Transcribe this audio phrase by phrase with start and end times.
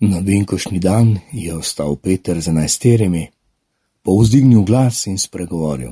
[0.00, 3.26] Na venkošnji dan je ostal Peter z enajsterimi,
[4.02, 5.90] povzdignil glas in spregovoril: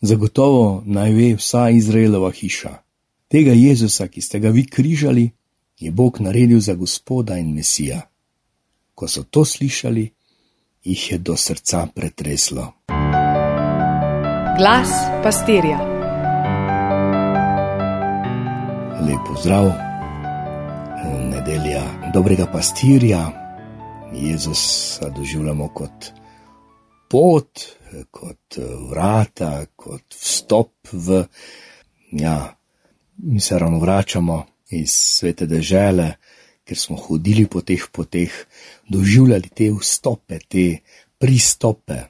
[0.00, 2.78] Zagotovo naj ve vsa Izraelova hiša.
[3.28, 5.30] Tega Jezusa, ki ste ga vi križali,
[5.78, 8.00] je Bog naredil za gospoda in mesija.
[8.94, 10.10] Ko so to slišali,
[10.84, 12.72] jih je do srca pretreslo.
[14.58, 14.88] Glas
[15.22, 15.78] pastirja.
[19.06, 19.87] Lepo zdrav,
[21.48, 23.32] nedelja dobrega pastirja.
[24.12, 26.12] Jezusa doživljamo kot
[27.10, 27.60] pot,
[28.10, 28.58] kot
[28.90, 31.24] vrata, kot vstop v.
[32.12, 32.56] Ja,
[33.16, 36.10] mi se ravno vračamo iz svete dežele,
[36.64, 38.32] ker smo hodili po teh poteh,
[38.88, 40.66] doživljali te vstope, te
[41.18, 42.02] pristope,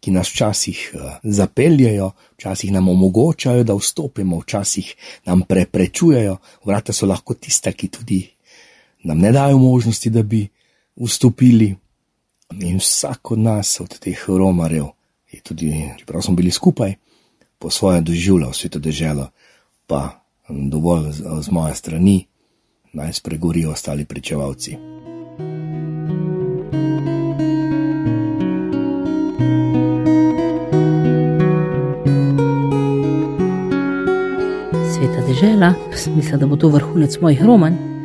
[0.00, 4.94] ki nas včasih eh, zapeljajo, včasih nam omogočajo, da vstopimo, včasih
[5.26, 6.38] nam preprečujejo.
[6.64, 8.22] Vrata so lahko tiste, ki tudi
[9.06, 10.48] nam ne dajo možnosti, da bi
[10.96, 11.74] vstopili.
[12.60, 14.84] In vsak od nas, od teh romarjev,
[15.32, 16.94] je tudi, čeprav smo bili skupaj,
[17.58, 19.28] po svoje doživljal sveto deželo,
[19.86, 22.26] pa dovolj z, z moje strani,
[22.92, 24.76] naj spregovorijo ostali pričevalci.
[34.94, 35.74] Sveta dežela,
[36.16, 37.95] mislim, da bo to vrhunec mojih romanj,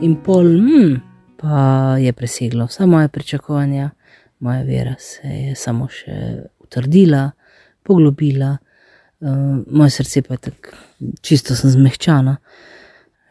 [0.00, 1.00] in pol, hmm,
[1.36, 3.90] pa je preseglo vsa moja pričakovanja,
[4.38, 6.16] moja vera se je samo še
[6.60, 7.30] utrdila,
[7.82, 8.56] poglobila.
[9.20, 10.76] Uh, moje srce pa je tako
[11.20, 12.36] čisto zmehčano.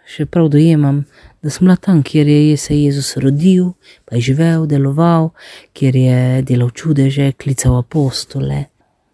[0.09, 1.03] Še prav dojemam,
[1.41, 3.73] da sem tam, kjer je se Jezus rodil,
[4.05, 5.31] pa je živel, deloval,
[5.73, 8.65] kjer je delal čudeže, klical apostole,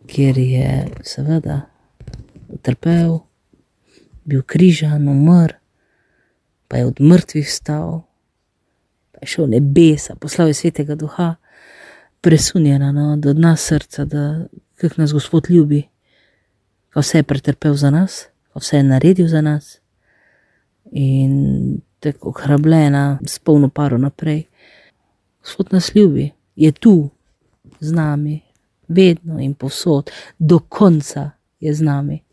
[0.07, 0.71] kjer je
[1.03, 1.61] seveda
[2.47, 3.19] utrpel,
[4.25, 5.55] bil križan, umr,
[6.67, 8.02] pa je od mrtvih stal,
[9.11, 11.35] pa je šel nebesa, poslal je svetega duha,
[12.22, 15.83] presunjena no, do dna srca, da kak nas Gospod ljubi
[16.95, 19.79] ko vse je pretrpel za nas, ko vse je naredil za nas
[20.91, 24.44] in tako hrabljena, s polno paro naprej.
[25.41, 27.09] Gospod nas ljubi, je tu
[27.79, 28.41] z nami,
[28.88, 32.23] vedno in povsod, do konca je z nami.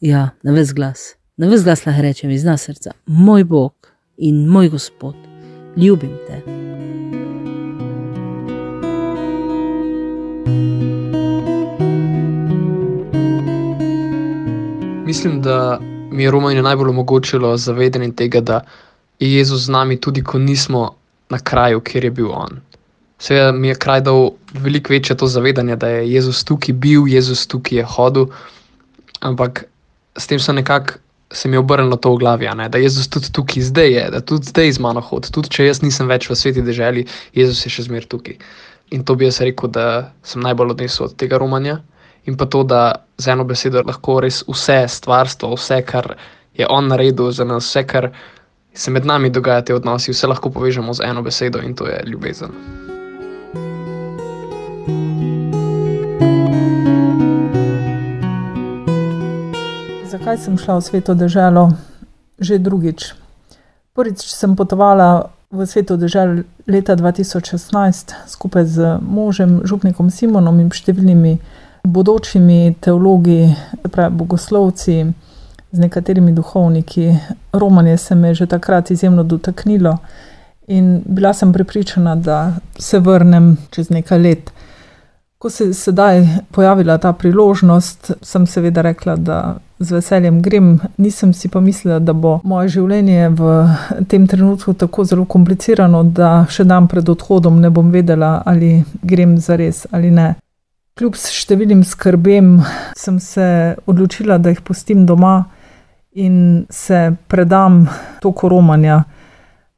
[0.00, 3.75] Ja, na ves glas, na ves glas lahko rečem iz nas srca, moj Bog
[4.16, 5.14] in moj Gospod,
[5.76, 6.42] ljubim te.
[15.06, 15.78] Mislim, da
[16.10, 18.60] mi je Romanje najbolj omogočilo zavedanje tega, da
[19.18, 20.94] je Jezus z nami tudi, ko nismo
[21.30, 22.60] na kraju, kjer je bil On.
[23.18, 27.46] Seveda mi je kraj dal veliko večje to zavedanje, da je Jezus tukaj bil, Jezus
[27.46, 28.26] tukaj je hodil,
[29.20, 29.64] ampak
[30.18, 30.92] s tem so nekako
[31.32, 32.68] se mi obrnilo to v glavi, ne?
[32.68, 35.32] da Jezus tudi tukaj zdaj je, da tudi zdaj z mano hodi.
[35.32, 38.38] Tudi če jaz nisem več v sveti državi, Jezus je še zmeraj tukaj.
[38.94, 41.80] In to bi jaz rekel, da sem najbolj odnesel od tega romanja
[42.26, 46.14] in pa to, da z eno besedo lahko res vse stvarstvo, vse, kar
[46.58, 48.10] je on naredil za nas, vse, kar
[48.74, 52.02] se med nami dogaja, te odnosi, vse lahko povežemo z eno besedo in to je
[52.06, 52.95] ljubezen.
[60.16, 61.70] Zakaj sem šla v sveto državo
[62.40, 63.12] že drugič?
[63.92, 71.36] Prvič sem potovala v sveto državo leta 2016 skupaj z možem, župnikom Simonom in številnimi
[71.84, 73.52] bodočimi teologi,
[73.92, 75.04] pravi bogoslovci,
[75.72, 77.12] z nekaterimi duhovniki.
[77.52, 79.98] Romanje se me je že takrat izjemno dotaknilo
[80.72, 84.48] in bila sem prepričana, da se vrnem čez nekaj let.
[85.38, 86.24] Ko se je sedaj
[86.56, 90.80] pojavila ta priložnost, sem seveda rekla, da z veseljem grem.
[90.96, 93.50] Nisem si pa mislila, da bo moje življenje v
[94.08, 99.36] tem trenutku tako zelo komplicirano, da še dan pred odhodom ne bom vedela, ali grem
[99.38, 100.34] za res ali ne.
[100.96, 102.54] Kljub številnim skrbem
[102.96, 105.42] sem se odločila, da jih pustim doma
[106.16, 107.84] in se predam
[108.24, 109.02] toku romanja.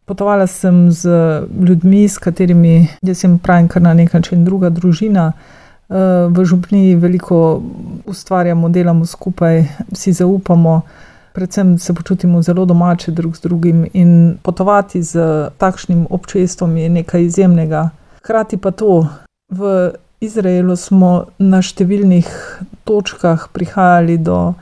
[0.07, 1.11] Potovala sem z
[1.51, 5.33] ljudmi, s katerimi jaz jim pravim, kar na nek način druga družina.
[5.89, 7.63] Eh, v župni veliko
[8.09, 10.81] ustvarjamo, delamo skupaj, si zaupamo,
[11.33, 15.21] predvsem se počutimo zelo domače drug z drugim in potovati z
[15.59, 17.89] takšnim občestvom je nekaj izjemnega.
[18.19, 19.07] Hkrati pa to
[19.49, 19.91] v
[20.21, 22.27] Izraelu smo na številnih
[22.85, 24.55] točkah prihajali do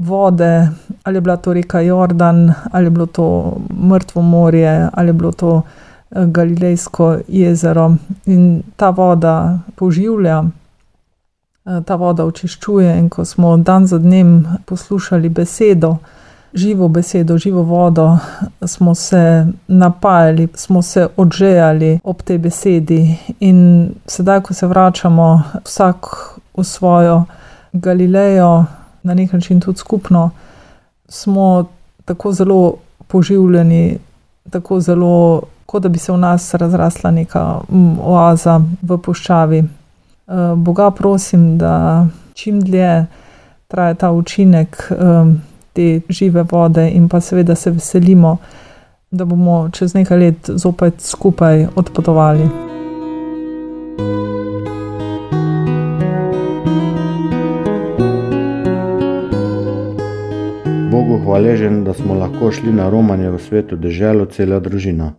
[0.00, 0.68] vode,
[1.04, 5.32] ali je bila to reka Jordan, ali je bilo to Mrtvo morje, ali je bilo
[5.32, 7.94] to eh, Galilejsko jezero.
[8.26, 10.42] In ta voda poživlja,
[11.86, 12.98] ta voda očiščuje.
[12.98, 15.96] In ko smo dan za dnem poslušali besedo,
[16.54, 18.18] živo besedo, živo vodo,
[18.66, 23.18] smo se napajali, smo se odžejali ob tej besedi.
[23.40, 26.06] In sedaj, ko se vračamo vsak
[26.56, 27.24] v svojo
[27.72, 28.64] Galilejo,
[29.02, 30.30] na nek način tudi skupno,
[31.08, 31.64] smo
[32.04, 32.74] tako zelo
[33.06, 33.98] poživljeni,
[34.50, 39.64] tako zelo, kot da bi se v nas razrasla neka mm, oaza v puščavi.
[40.30, 43.06] Eh, Boga prosim, da čim dlje
[43.68, 44.96] traja ta učinek eh,
[45.72, 48.36] te žive vode, in pa seveda se veselimo,
[49.10, 52.46] da bomo čez nekaj let zopet skupaj odpotovali.
[60.90, 65.12] Bogu hvaležen, da smo lahko šli na romanje v svetu deželo cela družina.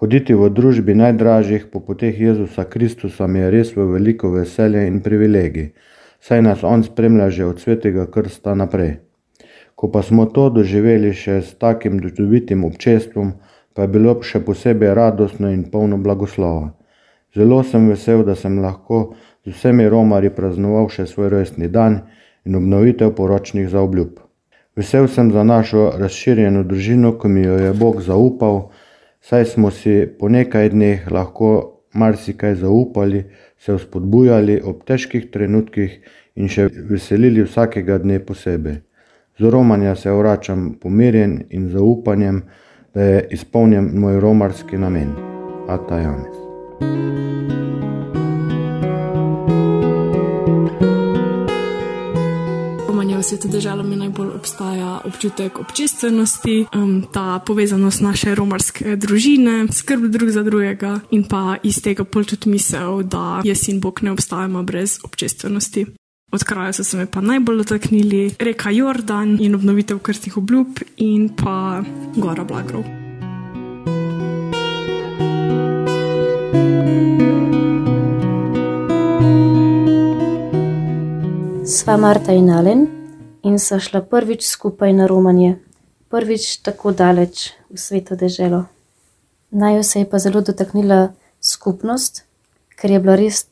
[0.00, 5.02] Hoditi v družbi najdražjih po poteh Jezusa Kristusa mi je res v veliko veselje in
[5.04, 5.66] privilegij,
[6.24, 9.04] saj nas On spremlja že od svetega krsta naprej.
[9.76, 13.36] Ko pa smo to doživeli še s takim dobitim občestvom,
[13.76, 16.72] pa je bilo še posebej radostno in polno blagoslova.
[17.36, 19.14] Zelo sem vesel, da sem lahko
[19.44, 22.08] z vsemi romarji praznoval še svoj rojstni dan
[22.48, 24.16] in obnovitev poročnih zaobljub.
[24.80, 28.70] Vesel sem za našo razširjeno družino, ki mi jo je Bog zaupal,
[29.20, 33.24] saj smo si po nekaj dneh lahko marsikaj zaupali,
[33.58, 35.98] se vzpodbujali ob težkih trenutkih
[36.36, 38.80] in še veselili vsakega dne posebej.
[39.40, 42.42] Z romanja se vračam pomirjen in zaupanjem,
[42.94, 45.14] da je izpolnjen moj romarski namen.
[45.68, 47.59] Ata Janes.
[53.22, 60.30] Svetu državo mi najbolj obstaja občutek občestvenosti, um, ta povezanost naše romarske družine, skrb drug
[60.30, 64.62] za drugega in pa iz tega pol tudi misel, da jaz in Bog ne obstajamo
[64.62, 65.86] brez občestvenosti.
[66.32, 71.28] Od kraja so se me pa najbolj dotaknili reka Jordan in obnovitev krstnih obljub in
[71.36, 71.82] pa
[72.16, 72.84] gora Blagrov.
[81.66, 82.99] Sva Marta in Alen
[83.42, 85.56] in so šla prvič skupaj na romanje,
[86.08, 88.64] prvič tako daleč v svetu deželo.
[89.50, 92.24] Naj se je pa zelo dotaknila skupnost,
[92.76, 93.46] ker je bila res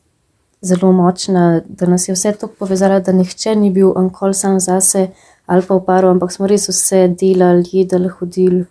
[0.61, 5.09] zelo močna, da nas je vse tako povezala, da nihče ni bil ankol sam zase
[5.45, 8.65] ali pa v paru, ampak smo res vse delali, jedli, hodili,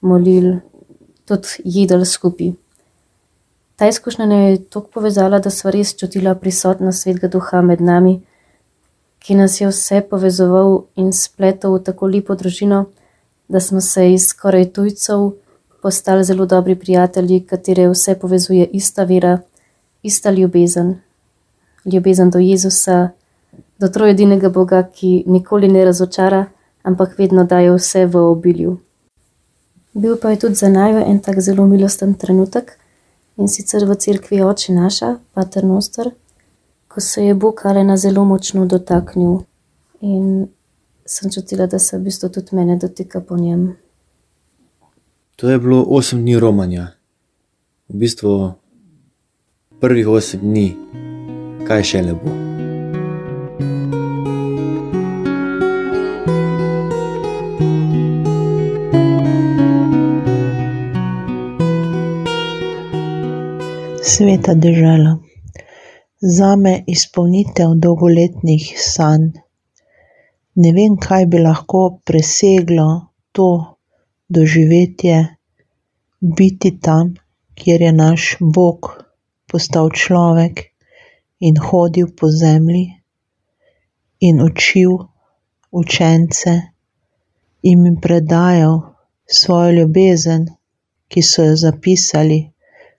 [0.00, 0.60] molili,
[1.26, 2.52] tudi jedli skupaj.
[3.76, 8.20] Ta izkušnja je tako povezala, da smo res čutila prisotnost svetega duha med nami
[9.20, 12.84] ki nas je vse povezoval in spletel v tako lepo družino,
[13.48, 15.30] da smo se iz skoraj tujcev
[15.82, 19.38] postali zelo dobri prijatelji, katere vse povezuje ista vera,
[20.02, 20.94] ista ljubezen.
[21.84, 23.10] Ljubezen do Jezusa,
[23.78, 26.46] do trojedinega Boga, ki nikoli ne razočara,
[26.82, 28.78] ampak vedno daje vse v obilju.
[29.92, 32.76] Bil pa je tudi za naju en tak zelo milosten trenutek
[33.36, 36.10] in sicer v cerkvi oči naša, Pater Noster,
[36.90, 39.38] ko se je Bog Alena zelo močno dotaknil
[40.00, 40.48] in
[41.06, 43.76] sem čutila, da se v bistvu tudi mene dotika po njem.
[45.36, 46.86] To je bilo osem dni romanja,
[47.88, 48.52] v bistvu
[49.80, 50.76] prvih osem dni,
[51.68, 52.36] kaj še ne bo.
[64.02, 65.29] Sveta država
[66.20, 69.30] zame izpolnitev dolgoletnih sanj.
[70.54, 72.88] Ne vem, kaj bi lahko preseglo
[73.32, 73.76] to
[74.28, 75.16] doživetje,
[76.20, 77.14] biti tam,
[77.54, 78.90] kjer je naš Bog
[79.48, 80.60] postal človek
[81.40, 82.84] in hodil po zemlji
[84.20, 84.98] in učil
[85.70, 86.52] učence
[87.62, 88.80] in jim predajal
[89.26, 90.46] svojo ljubezen,
[91.08, 92.40] ki so jo zapisali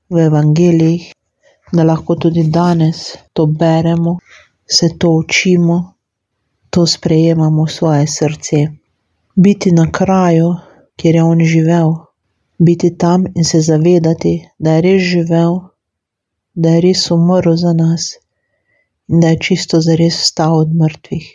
[0.09, 1.11] v evangelijih
[1.71, 4.17] da lahko tudi danes to beremo,
[4.65, 5.93] se to učimo,
[6.69, 8.67] to sprejemamo v svoje srce.
[9.35, 10.55] Biti na kraju,
[10.95, 11.93] kjer je on živel,
[12.59, 15.59] biti tam in se zavedati, da je res živel,
[16.53, 18.17] da je res umrl za nas
[19.07, 21.27] in da je čisto za res vstal od mrtvih.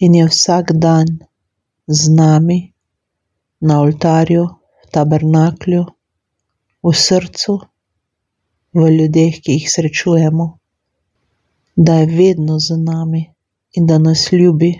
[0.00, 1.18] In je vsak dan
[1.86, 2.72] z nami
[3.60, 4.44] na oltarju,
[4.84, 5.84] v tabernaklju,
[6.82, 7.58] v srcu
[8.74, 10.46] v ljudeh, ki jih srečujemo,
[11.76, 13.22] da je vedno z nami
[13.72, 14.72] in da nas ljubi,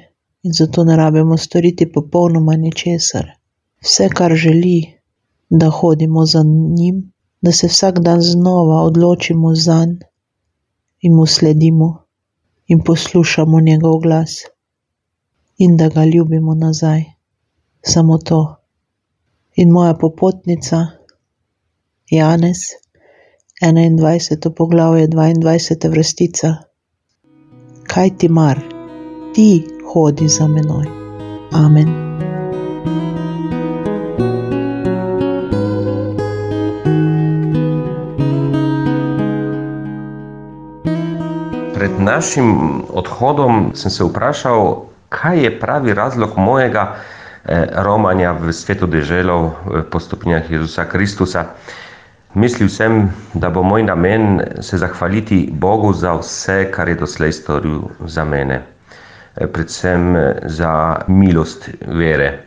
[0.42, 3.26] in zato ne rabimo storiti popolnoma ničesar.
[3.83, 4.95] Vse, kar želi,
[5.50, 6.42] da hodimo za
[6.76, 10.09] njim, da se vsak dan znova odločimo za njim
[11.00, 12.02] in mu sledimo
[12.66, 14.30] in poslušamo njegov glas
[15.59, 17.02] in da ga ljubimo nazaj.
[17.83, 18.57] Samo to.
[19.57, 20.87] In moja popotnica,
[22.11, 22.59] Janez,
[23.62, 24.54] 21.
[24.56, 25.90] poglavje, 22.
[25.90, 26.54] vrstica.
[27.86, 28.58] Kaj ti mar,
[29.34, 30.86] ti hodi za menoj.
[31.52, 31.88] Amen.
[41.74, 46.94] Pred našim odhodom sem se vprašal, kaj je pravi razlog mojega
[47.44, 49.52] eh, romanja v svetu deželo
[49.90, 51.44] po stopinjah Jezusa Kristusa.
[52.35, 57.80] Mislil sem, da bo moj namen se zahvaliti Bogu za vse, kar je doslej storil
[58.04, 58.62] za mene,
[59.37, 62.44] eh, predvsem eh, za milost vere,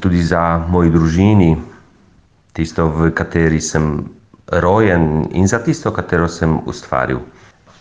[0.00, 1.56] tudi za moji družini,
[2.52, 4.08] tisto, v kateri sem
[4.48, 7.20] rojen in za tisto, katero sem ustvaril.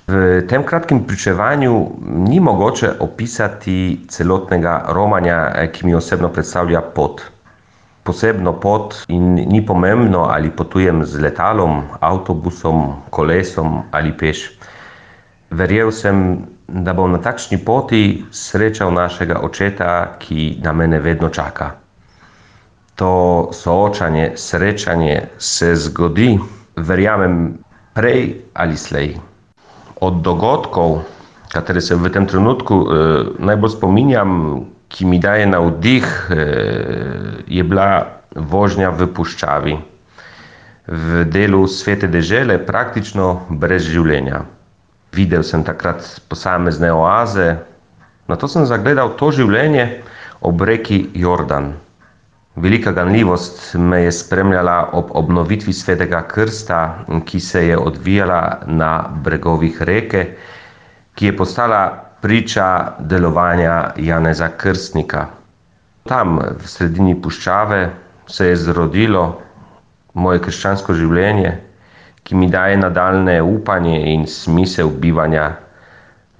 [0.07, 1.91] V tem kratkem pričevanju
[2.27, 7.21] ni mogoče opisati celotnega romanja, eh, ki mi osebno predstavlja pot.
[8.03, 14.49] Posebno pot in ni pomembno, ali potujem z letalom, avtobusom, kolesom ali peš.
[15.51, 21.75] Verjel sem, da bom na takšni poti srečal našega očeta, ki na mene vedno čaka.
[22.95, 26.39] To soočanje, srečanje se zgodi,
[26.75, 27.59] verjamem,
[27.93, 29.19] prej ali slej
[30.01, 31.01] od dogodkov,
[31.53, 32.87] katere se v tem trenutku eh,
[33.39, 34.31] najbolj spominjam,
[34.91, 36.37] ki mi daje navdih, eh,
[37.47, 39.77] je bila vožnja v puščavi,
[40.87, 44.43] v delu svete dežele, praktično brez življenja.
[45.15, 47.57] Videl sem takrat posamezne oaze,
[48.27, 50.03] na to sem zagledal to življenje
[50.41, 51.73] ob reki Jordan.
[52.55, 59.81] Velika ganljivost me je spremljala ob obnovitvi svetega krsta, ki se je odvijala na bregovih
[59.81, 60.25] reke,
[61.15, 65.25] ki je postala priča delovanja Janeza Krstnika.
[66.03, 67.89] Tam, v sredini puščave,
[68.27, 69.41] se je zrodilo
[70.13, 71.51] moje krščansko življenje,
[72.23, 75.49] ki mi daje nadaljne upanje in smisel bivanja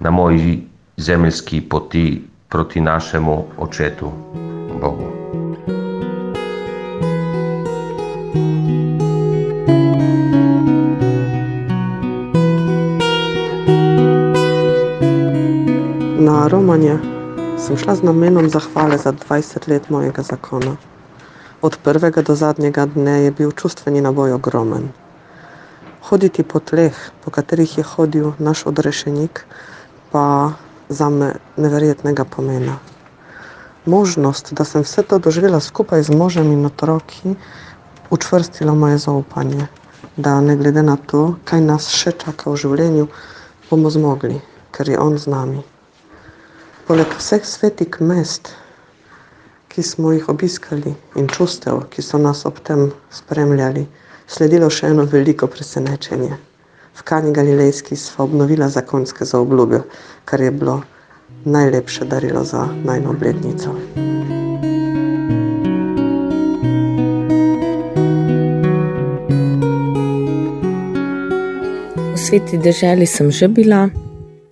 [0.00, 0.60] na moji
[0.96, 2.06] zemeljski poti
[2.48, 4.12] proti našemu očetu
[4.80, 5.08] Bogu.
[16.22, 16.98] Na romanje
[17.58, 20.76] sem šla z namenom zahvale za 20 let mojega zakona.
[21.62, 24.92] Od prvega do zadnjega dne je bil čustveni naboj ogromen.
[26.06, 29.42] Hoditi po tleh, po katerih je hodil naš odrešenik,
[30.12, 30.52] pa
[30.88, 32.78] za me neverjetnega pomena.
[33.86, 37.34] Možnost, da sem vse to doživela skupaj z možem in otroki,
[38.10, 39.66] učvrstila moje zaupanje,
[40.16, 43.10] da ne glede na to, kaj nas še čaka v življenju,
[43.70, 44.38] bomo zmogli,
[44.70, 45.71] ker je on z nami.
[46.92, 48.50] Poleg vseh svetih mest,
[49.72, 53.86] ki smo jih obiskali, in čustev, ki so nas ob tem spremljali,
[54.28, 56.36] sledilo še eno veliko presenečenje.
[56.92, 59.80] V Kani Galilejski smo obnovili zakonske zaobljube,
[60.28, 60.82] kar je bilo
[61.48, 63.72] najlepše darilo za najno obletnico.
[72.12, 73.88] V sveti deželi sem že bila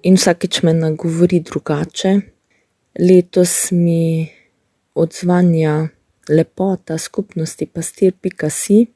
[0.03, 2.30] in vsakeč me nagovori drugače.
[2.99, 4.29] Letos mi
[4.95, 5.89] odzvanja
[6.29, 8.87] lepota skupnosti pastir.si,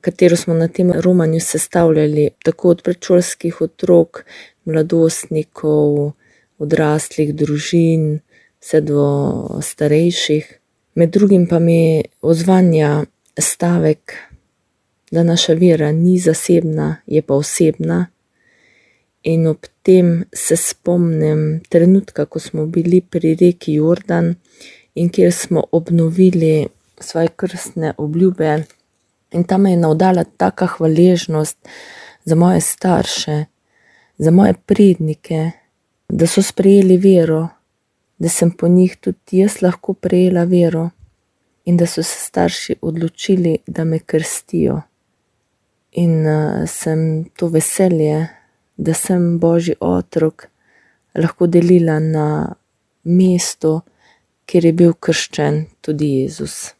[0.00, 4.24] katero smo na tem romanju sestavljali tako od predšolskih otrok,
[4.64, 6.12] mladostnikov,
[6.58, 8.18] odraslih družin,
[8.60, 9.06] vse do
[9.62, 10.58] starejših.
[10.94, 13.04] Med drugim pa mi odzvanja
[13.38, 14.12] stavek,
[15.10, 18.06] da naša vera ni zasebna, je pa osebna.
[19.24, 24.34] In ob tem se spomnim trenutka, ko smo bili pri reki Jordan
[24.94, 26.68] in kjer smo obnovili
[27.00, 28.64] svoje krstne obljube.
[29.32, 31.58] In tam me je navdala taka hvaležnost
[32.24, 33.44] za moje starše,
[34.18, 35.50] za moje prednike,
[36.08, 37.48] da so sprejeli vero,
[38.18, 40.90] da sem po njih tudi jaz lahko prejela vero
[41.64, 44.82] in da so se starši odločili, da me krstijo.
[45.92, 48.28] In uh, sem to veselje
[48.76, 50.48] da sem Božji otrok,
[51.14, 52.54] lahko delila na
[53.04, 53.80] mesto,
[54.46, 56.74] kjer je bil krščen tudi Jezus.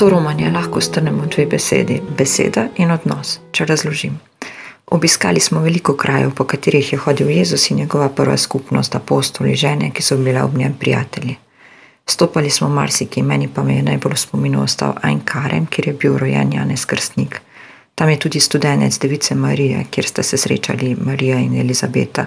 [0.00, 4.16] To romanje lahko strnemo v dve besedi: beseda in odnos, če razložim.
[4.90, 9.90] Obiskali smo veliko krajev, po katerih je hodil Jezus in njegova prva skupnost, apostoli, žene,
[9.90, 11.36] ki so bile ob njem prijatelji.
[12.06, 16.52] Stopali smo marsikaj, meni pa me je najbolj spominil ostal Ainkarem, kjer je bil rojen
[16.52, 17.40] Janez Krstnik.
[17.94, 22.26] Tam je tudi študenec Device Marije, kjer sta se srečali Marija in Elizabeta.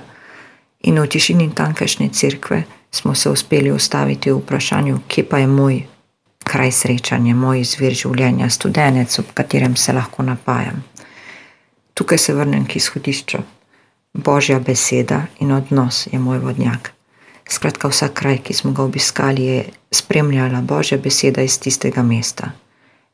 [0.83, 5.83] In v tišini tamkajšnje cerkve smo se uspeli ustaviti v vprašanju, kje pa je moj
[6.43, 10.83] kraj srečanja, moj izvir življenja, študenec, ob katerem se lahko napajam.
[11.93, 13.37] Tukaj se vrnem k izhodišču.
[14.13, 16.91] Božja beseda in odnos je moj vodnjak.
[17.49, 22.51] Skratka, vsak kraj, ki smo ga obiskali, je spremljala Božja beseda iz tistega mesta.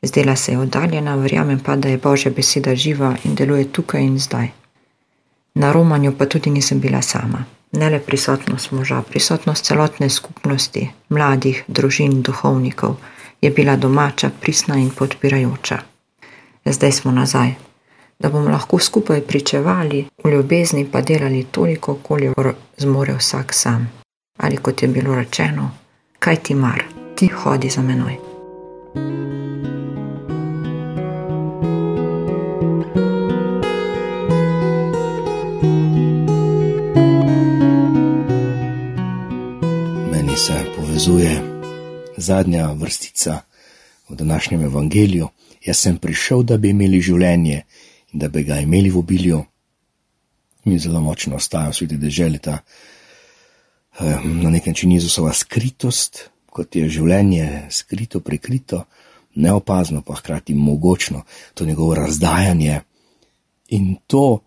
[0.01, 4.19] Zdela se je oddaljena, verjamem pa, da je Božja beseda živa in deluje tukaj in
[4.19, 4.47] zdaj.
[5.55, 7.45] Na romanju pa tudi nisem bila sama.
[7.71, 12.95] Ne le prisotnost moža, prisotnost celotne skupnosti, mladih, družin, duhovnikov
[13.41, 15.79] je bila domača, prisna in podpirajoča.
[16.65, 17.53] Zdaj smo nazaj,
[18.19, 23.91] da bomo lahko skupaj pričevali, v ljubezni pa delali toliko, koliko zmore vsak sam.
[24.37, 25.71] Ali kot je bilo rečeno,
[26.19, 26.83] kaj ti mar,
[27.15, 28.15] ti hodi za menoj.
[40.11, 41.41] Meni se povezuje
[42.17, 43.41] zadnja vrstica
[44.09, 45.27] v današnjem evangeliju.
[45.65, 47.63] Jaz sem prišel, da bi imeli življenje
[48.13, 49.43] da bi ga imeli v obilju.
[50.63, 52.59] Mi zelo močno ostaja v sveti deželi ta
[54.23, 58.83] na nek način Jezusova skritost, kot je življenje skrito, prikrito,
[59.35, 61.23] neopazno, pa hkrati mogočno,
[61.53, 62.81] to njegovo razdajanje
[63.69, 64.39] in to,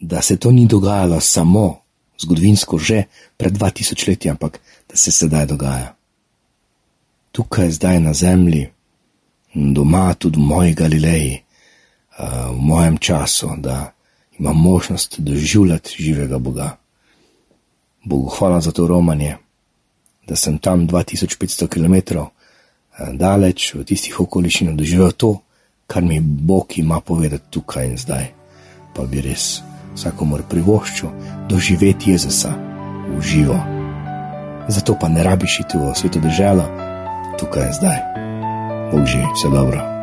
[0.00, 1.80] da se to ni dogajalo samo
[2.18, 3.04] zgodovinsko že
[3.36, 5.94] pred 2000 leti, ampak da se sedaj dogaja.
[7.32, 8.68] Tukaj, zdaj na zemlji,
[9.54, 11.42] doma, tudi v moji Galileji,
[12.18, 13.92] v mojem času, da
[14.38, 16.76] imam možnost doživljati živega Boga.
[18.04, 19.36] Bogu hvala za to romanje,
[20.28, 22.26] da sem tam 2500 km eh,
[23.12, 25.38] daleč v tistih okoliščinah doživel to,
[25.86, 28.26] kar mi Bog ima povedati tukaj in zdaj.
[28.94, 29.60] Pa bi res
[29.94, 31.10] vsakomor privoščil
[31.48, 32.52] doživeti Jezusa
[33.08, 33.58] v živo.
[34.68, 36.66] Zato pa ne rabiš iti v sveto državo,
[37.40, 37.98] tukaj in zdaj.
[38.92, 39.97] Bog že, vse dobro.